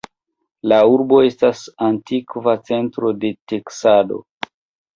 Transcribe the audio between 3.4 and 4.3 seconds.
teksado.